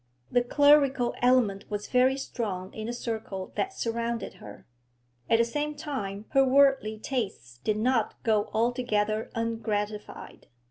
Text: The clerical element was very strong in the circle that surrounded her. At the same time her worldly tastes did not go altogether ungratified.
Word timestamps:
The 0.31 0.41
clerical 0.41 1.13
element 1.21 1.69
was 1.69 1.85
very 1.89 2.17
strong 2.17 2.73
in 2.73 2.87
the 2.87 2.91
circle 2.93 3.51
that 3.53 3.71
surrounded 3.71 4.33
her. 4.41 4.65
At 5.29 5.37
the 5.37 5.45
same 5.45 5.75
time 5.75 6.25
her 6.29 6.43
worldly 6.43 6.97
tastes 6.97 7.59
did 7.59 7.77
not 7.77 8.15
go 8.23 8.49
altogether 8.51 9.29
ungratified. 9.35 10.47